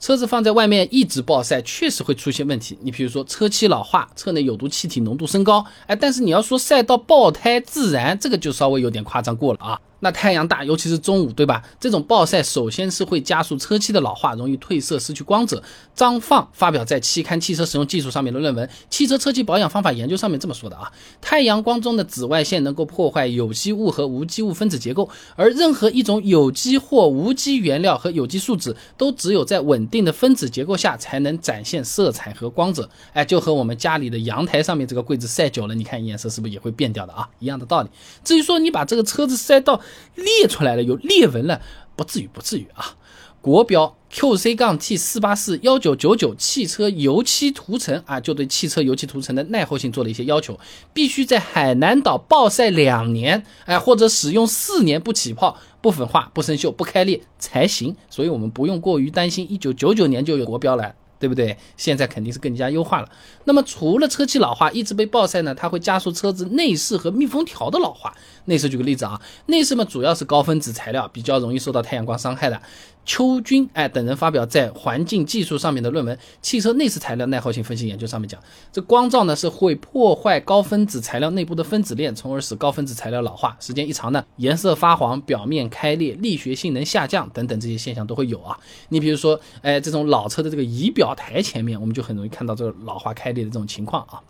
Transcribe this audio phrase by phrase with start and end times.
[0.00, 2.76] 车子放在外面一直暴晒，确实会出现问题。
[2.80, 9.80] 你比如说车漆老化，车内有毒气体浓度升高，哎，但是你要说晒到爆胎自燃，这个就稍微有点夸张过了啊。
[10.00, 11.62] 那太阳大，尤其是中午，对吧？
[11.78, 15.62] 这种暴晒首先是会加速车漆的老化，容易褪色、失去光泽。
[15.94, 20.90] 张放发表在期刊《汽车使用技术》上面的论文《汽车车漆保养方法研究》上面这么说的啊：
[21.20, 32.88] 太阳光中的紫外线能够破坏有机物和无机物分子结构，而任何一种有机或无机原料和有机树脂都只有在稳定的分子结构下才能展现色彩和光泽。
[33.12, 37.28] 哎，就和我们家里的阳台上面这个柜子晒久了，你看颜色是不是也会变掉的啊？
[37.38, 37.90] 一样的道理。
[38.24, 39.80] 至于说你把这个车子晒到，
[40.14, 41.60] 裂出来了，有裂纹了，
[41.96, 42.96] 不至于，不至于啊。
[43.42, 50.60] 国标 QC 杠 T 四八四幺九九九汽车油漆涂层啊，就对汽车油漆涂层的耐候性做了一些要求，
[50.92, 57.96] 必须在海南岛暴晒两年，哎，或者使用四年不起泡、不粉化、不生锈、不开裂才行。
[58.10, 60.94] 所以我们不用过于担心，一九九九年就有国标了。
[61.20, 61.56] 对不对？
[61.76, 63.08] 现在肯定是更加优化了。
[63.44, 68.12] 那么除了车漆老化一直被暴晒呢，它会加速车子内饰和密封条的老化。
[68.46, 72.60] 内饰举个例子啊，内饰嘛主要是高分子材料，比较容易受到太阳光伤害的。
[73.06, 83.56] 邱军哎等人发表在环境技术上面的论文《汽车内饰材料耐耗性分析研究》上面讲，这光照呢是会破坏高分子材料内部的分子链，从而使高分子材料老化。
[83.58, 88.56] 时间一长呢，颜色发黄、表面开裂、力学性能下降等等这些现象都会有啊。
[88.90, 94.20] 你比如说，哎，这种老车的这个仪表台前面，我们就很容易看到这个老化开裂的这种情况啊。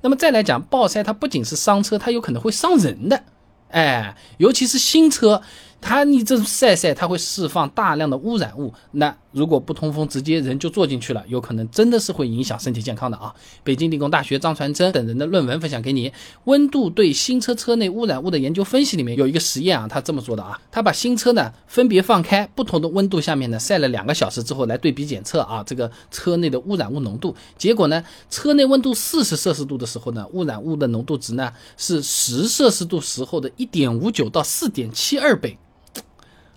[0.00, 3.24] 那么再来讲，暴晒它不仅是伤车，它有可能会伤人的。
[3.70, 5.42] 哎，尤其是新车，
[5.80, 9.16] 它你这晒晒，它会释放大量的污染物，那。
[9.32, 13.32] 如果不通风，直接人就坐进去了，有可能真的是会影响身体健康的啊！
[13.62, 16.08] 北京理工大学张传真等人的论文分享给你，
[16.44, 35.58] 《温度对新车车内污染物的研究分析》里面有一个实验啊，他这么做的啊，他把新车呢分别放开不同的温度下面呢晒了两个小时之后来对比检测啊，这个车内的污染物浓度，结果呢，车内温度四十摄氏度的时候呢，污染物的浓度值呢是十摄氏度时候的一点五九到四点七二倍。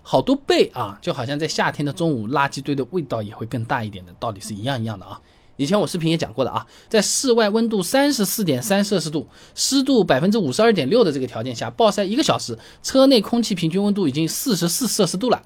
[0.02, 5.20] 好多倍啊，就好像在夏天的中午，垃圾堆的味道也会更大一点的道理是一样一样的啊。
[5.56, 15.42] 以前我视频也讲过的啊，在室外温度三十四点三摄氏度、湿度百分之五十二点六的这个条件下，暴晒一个小时，车内空气平均温度已经四十四摄氏度了。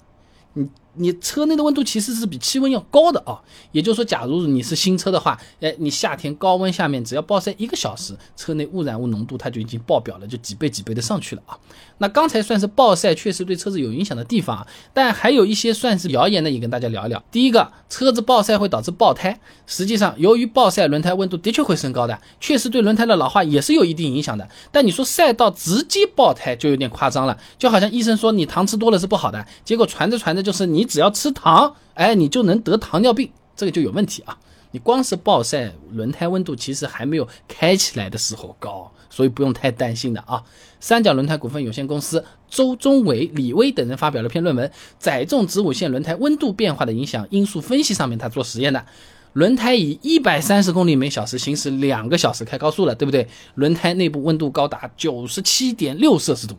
[0.54, 0.68] 你。
[0.96, 3.40] 你车内的温度其实是比气温要高的啊，
[3.72, 11.58] 也就是说，假如你是新车的话，哎，你夏天高温下面只要暴晒一个小时，车内污染物浓度它就已经爆表了，就几倍几倍的上去了啊。
[11.98, 17.22] 那刚才算是暴晒确实对车子有影响的地方啊，但还有一些算是谣言的，也跟大家聊一聊。
[17.30, 24.48] 第一个，车子暴晒会导致爆胎，实际上由于暴晒，轮胎温度的确会升高的，确实对轮胎的老化也是有一定影响的。
[24.72, 30.85] 但你说晒到直接爆胎就有点夸张了，就好像医生说你糖吃多了是不好的，结果传着传着就是你。
[30.86, 34.38] 只要吃糖，哎，你就能得糖尿病，这个就有问题啊！
[34.70, 40.42] 你光是暴晒，轮胎温度其实还没有开起来的时候高，所以不用太担心的啊。
[40.80, 48.84] 三角轮胎股份有限公司周忠伟、李威等人发表了篇论文《载重子午线轮胎温度变化的影响因素分析》，上面他做实验的，
[49.32, 53.26] 轮胎以一百三十公里每小时行驶两个小时开高速了，对不对？
[53.54, 56.54] 轮胎内部温度高达九十七点六摄氏度。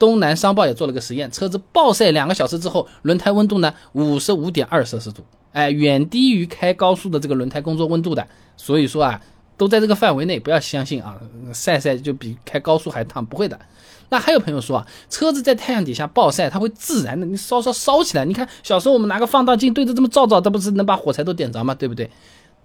[0.00, 5.22] 东南商报也做了个实验，车子暴晒两个小时之后，轮胎温度呢五十五点二摄氏度，
[5.52, 8.26] 哎，远低于开高速的这个轮胎工作温度的。
[8.56, 9.20] 所以说啊，
[9.56, 11.16] 都在这个范围内，不要相信啊，
[11.52, 13.60] 晒晒就比开高速还烫，不会的。
[14.08, 18.24] 那还有朋友说啊，车子在太阳底下暴晒，它会自燃的，你烧烧烧起来。
[18.24, 21.74] 你看小时候我们拿个放大镜对着这么照照，它不是能把火柴都点着吗？
[21.74, 22.10] 对不对？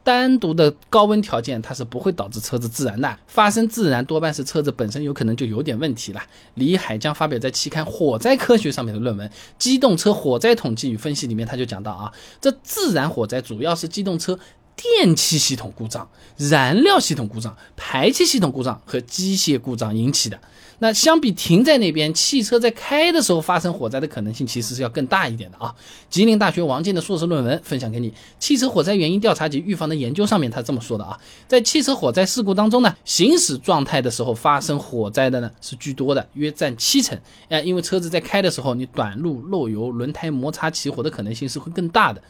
[0.06, 3.18] 单独的高温条件，它是不会导致车子自燃的。
[3.26, 6.22] 发生自燃多半是车子本身有可能就有点问题了。
[6.54, 9.28] 李海江发表在期刊《火灾科学》上面的论文
[9.58, 14.38] 《机动车火灾统计与分析》里面，他就讲到啊，这自燃火灾主要是机动车。
[14.76, 20.40] 电气系统故障、燃料系统故障、排气系统故障和机械故障引起的。
[20.80, 25.74] 那相比停在那边，汽车在开的时候发生火灾的可能性其实是要更大一点的啊。
[26.10, 31.18] 吉林大学王健的硕士论文分享给你，《汽车火灾原因调查及预防的研究》上面他这么说的啊，
[31.48, 37.18] 在汽车火灾事故当中呢，行驶状态的时候发生火灾的呢是居多的，约占七成。
[37.48, 42.22] 哎，因为车子在开的时候，你短路、漏油、轮胎摩擦起火的可能性是会更大的。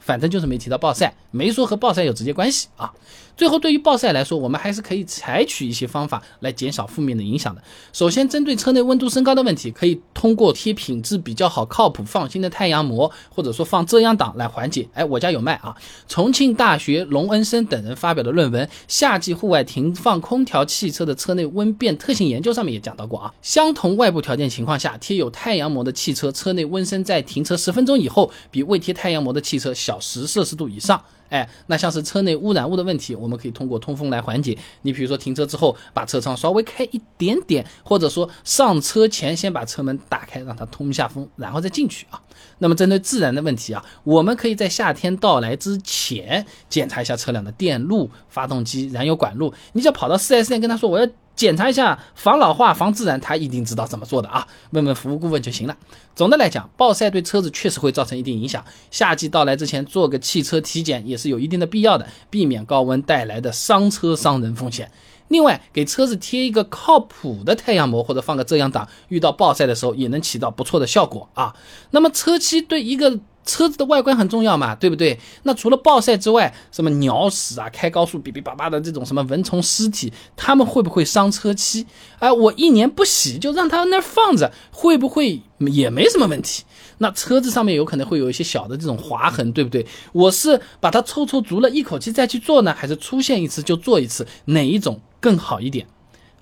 [0.00, 2.92] 反正就是没提到暴晒，没说和暴晒有直接关系啊。
[3.36, 7.62] 最后，对于暴晒来说，我们还是可以采取一些方法来减少负面的影响的。
[7.92, 14.88] 首先，针对车内温度升高的问题，可以通过贴品质比较好、靠谱、放心的太阳膜，或者说放遮阳挡来缓解。
[14.92, 15.72] 哎，我家有卖啊。
[16.08, 23.32] 重庆大学龙恩生等人发表的论文《夏季户外停放空调汽车的车内温变特性研究》上面也讲到过啊。
[23.42, 29.72] 相同外部条件情况下，贴有太阳膜的汽车车内温升在停车十分钟以后，比未贴太阳膜的汽车。
[29.72, 31.00] 小十摄氏度以上。
[31.28, 34.56] 哎，那像是车内污染物的问题，我们可以通过通风来缓解。
[34.82, 42.20] 你比如说停车之后，把车窗稍微开一点点，或者说上车前先把车门打开，让它通一下风，然后再进去啊。
[42.58, 49.52] 那么针对自燃的问题啊，我们可以在夏天到来之前检查一下车辆的电路、发动机、燃油管路。
[49.72, 51.06] 你只要跑到 4S 店跟他说我要。
[51.38, 54.44] 检查一下防老化、防自燃，他一定知道怎么做的啊！
[54.70, 55.76] 问问服务顾问就行了。
[56.16, 58.64] 总的来讲，暴晒对车子确实会造成一定影响。
[58.90, 64.90] 夏季到来之前做个汽车体检也是有一定的必要的，避免高温带来的伤车伤人风险。
[65.28, 71.54] 另外，给车子贴一个靠谱的太阳膜或者放个遮阳挡，遇到暴晒的时候也能起到不错的效果啊。
[71.92, 75.18] 那么车漆对一个车子的外观很重要嘛，对不对？
[75.44, 81.86] 那除了暴晒之外，什么鸟屎啊、开高速哔哔叭叭的这种什么蚊虫尸体，他们会不会伤车漆？
[82.18, 86.64] 哎，我一年不洗就让它那儿放着，会不会也没什么问题？
[86.98, 89.86] 那车子上面有可能会有一些小的这种划痕，对不对？
[90.12, 94.26] 我是把它抽抽足了，一口气再去做呢，还是出现一次就做一次？
[94.44, 95.86] 哪一种更好一点？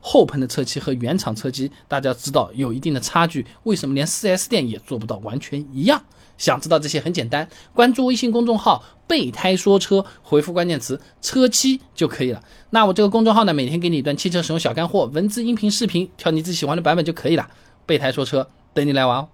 [0.09, 6.01] 后喷的车漆和原厂车漆，大家知道有一定的差距，为什么连 4S 店也做不到完全一样？
[6.39, 12.41] 想知道这些很简单，关注微信公众号“备胎说车”，回复关键词“车漆”就可以了。
[12.71, 17.49] 那我这个公众号呢，每天给你一段汽车使用小干货，文字、音频、视频，挑你自己喜欢的版本就可以了。
[17.85, 19.29] 备胎说车，等你来玩哦。